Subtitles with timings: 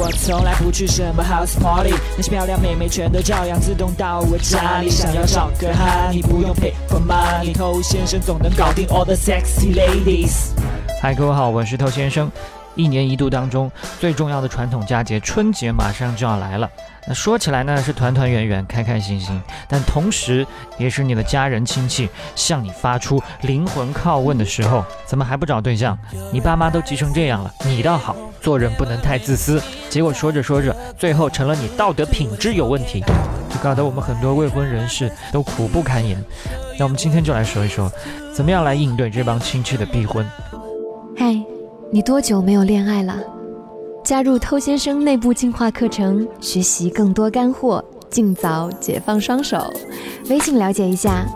[0.00, 4.88] 我从来不去什么 house party，那些漂亮妹妹全都照样自动到我家里。
[4.88, 10.52] 想要找个哈，你不用 pay for money，偷先生总能搞定 all the sexy ladies。
[11.02, 12.32] 嗨，各位好，我是偷先生。
[12.80, 16.68] 一年一度当中最重要的传统佳节春节马上就要来了。
[17.06, 20.46] 那说起来呢是团团圆圆、开开心心，但同时
[20.78, 24.84] 也是你的家人亲戚向你发出灵魂拷问的时候。
[25.06, 25.98] 怎么还不找对象？
[26.32, 29.60] 你爸妈都急成这样了，你倒好，做人不能太自私。
[29.88, 33.02] 结果说着说着，最后成了你道德品质有问题，
[33.50, 36.22] 就搞得我们很多未婚人士都苦不堪言。
[36.78, 37.90] 那我们今天就来说一说，
[38.32, 40.24] 怎么样来应对这帮亲戚的逼婚。
[41.92, 43.16] 你多久没有恋爱了？
[44.04, 49.72] 加入偷先生内部进化课程，学习更多干货，尽早解放双手。
[50.28, 51.26] 微信了解一下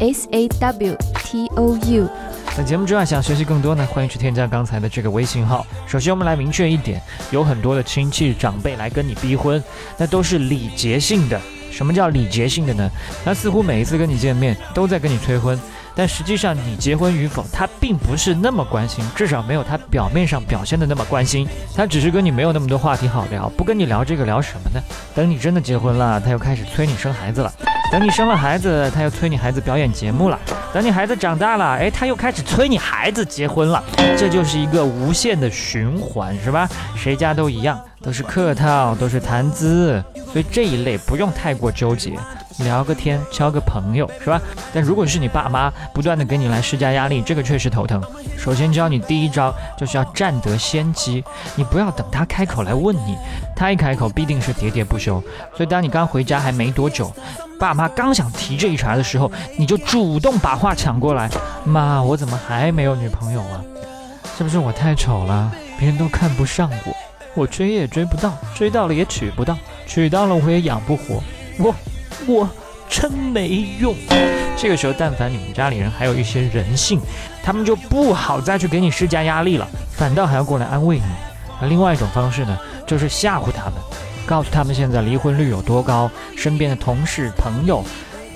[0.00, 2.08] ，s a w t o u。
[2.56, 5.64] 本节目之外，想学习更多呢，欢迎去添加刚才的这个微信号。
[5.86, 7.00] 首先，我们来明确一点，
[7.30, 9.62] 有很多的亲戚长辈来跟你逼婚，
[9.96, 11.40] 那都是礼节性的。
[11.70, 12.90] 什么叫礼节性的呢？
[13.24, 15.56] 他似乎每一次跟你见面，都在跟你催婚。
[15.94, 21.46] 但实际上，你结婚与否，他并不是那么关心，至少没有他表面上表现的那么关心。
[21.76, 24.80] 他只是跟你没有那么多话题好聊，不跟你聊这个聊什么呢？
[25.14, 27.52] 等你真的结婚了，他又开始催你生孩子了；
[27.90, 30.38] 等你生了孩子，他又催你孩子表演节目了；
[30.72, 33.82] 等你孩子长大了，哎，他又开始催你孩子结婚了。
[34.16, 36.68] 这就是一个无限的循环，是吧？
[36.96, 42.18] 谁家都一样，都是客套，都是谈资，所以这一类不用太过纠结。
[42.62, 44.40] 聊个天，交个朋友，是吧？
[44.72, 48.02] 但如果是你爸妈不断的给你来施加压力，这个确实头疼。
[48.38, 51.22] 首先教你第一招，就是要占得先机，
[51.54, 53.16] 你不要等他开口来问你，
[53.54, 55.22] 他一开口必定是喋喋不休。
[55.56, 57.12] 所以当你刚回家还没多久，
[57.58, 61.30] 爸妈刚想提这一茬的时候，你就主动把话抢过来。
[61.64, 63.62] 妈，我怎么还没有女朋友啊？
[64.36, 66.92] 是不是我太丑了，别人都看不上我？
[67.34, 71.22] 我追也追不到，追到了也娶不到，娶到了我也养不活
[71.58, 71.74] 我。
[72.26, 72.48] 我
[72.88, 73.48] 真没
[73.80, 73.94] 用。
[74.56, 77.00] 这个时候，但凡你们家里人还有一些人性，
[77.42, 81.04] 他们就不好再去给你施加压力了，反倒还要过来安慰你。
[81.60, 82.56] 那另外一种方式呢，
[82.86, 83.74] 就是吓唬他们，
[84.26, 87.82] 告诉他们现在离婚率有多高，身边的同事朋友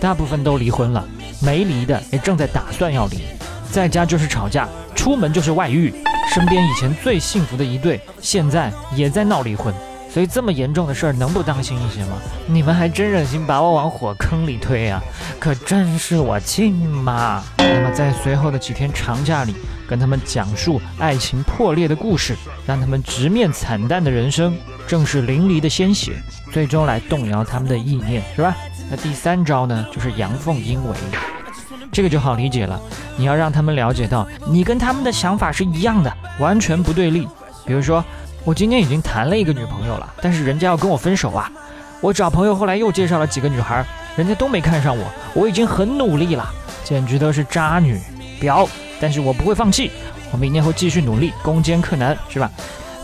[0.00, 1.04] 大部分都离婚了，
[1.40, 3.22] 没离的也正在打算要离，
[3.70, 5.92] 在家就是吵架，出门就是外遇，
[6.32, 9.74] 身边以前最幸福的一对，现在也在闹离婚。
[10.14, 12.18] 所以这么严重的事儿能不当心一些吗？
[12.46, 15.02] 你们还真忍心把我往火坑里推啊！
[15.40, 17.42] 可真是我亲妈。
[17.58, 19.56] 那么在随后的几天长假里，
[19.88, 26.12] 跟他们讲述爱情破裂的故事，让他们直面惨淡的人生，正是淋漓的鲜血，
[26.52, 28.54] 最终来动摇他们的意念，是吧？
[28.88, 30.96] 那第三招呢，就是阳奉阴违，
[31.90, 32.80] 这个就好理解了。
[33.16, 37.26] 你要让他们了解到，你跟他们的想法是一样的，完全不对立。
[37.66, 38.04] 比如说。
[38.44, 41.50] 我今年已经谈了一个女朋友了，但是人家要跟我分手啊！
[42.02, 43.82] 我找朋友后来又介绍了几个女孩，
[44.16, 45.04] 人家都没看上我。
[45.32, 46.46] 我已经很努力了，
[46.84, 47.98] 简直都是渣女
[48.38, 48.68] 婊！
[49.00, 49.90] 但是我不会放弃，
[50.30, 52.50] 我明年会继续努力，攻坚克难，是吧？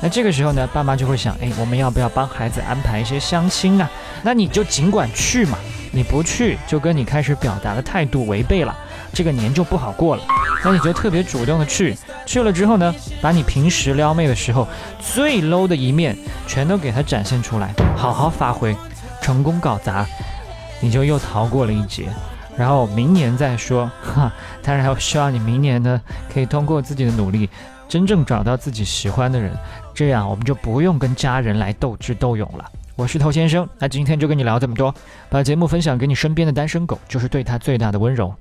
[0.03, 3.91] 那这个时候呢，爸妈就会想，哎，我们要不要帮孩子安排一些相亲啊？
[4.23, 5.57] 那你就尽管去嘛，
[5.91, 8.77] 你不去就跟你开始表达的态度违背了，
[9.15, 10.23] 这个年就不好过了。
[10.63, 11.97] 那你就特别主动的去。
[12.27, 14.69] 去了之后呢，把你平时撩妹的时候
[15.01, 16.17] 最 low 的一面
[16.47, 18.77] 全都给他展现出来，好好发挥，
[19.21, 20.07] 成功搞砸，
[20.81, 22.09] 你就又逃过了一劫。
[22.57, 24.31] 然后明年再说，哈，
[24.63, 26.01] 当然还希望你明年呢
[26.33, 27.49] 可以通过自己的努力，
[27.89, 29.53] 真正找到自己喜欢的人，
[29.95, 32.65] 这样我们就不用跟家人来斗智斗勇了。
[32.97, 34.95] 我是头先生，那今天就跟你聊这么多，
[35.31, 38.35] 把节目分享给你身边的单身狗，就是对他最大的温柔。